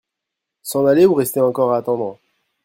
[0.63, 2.17] S'en aller ou rester encore à attendre?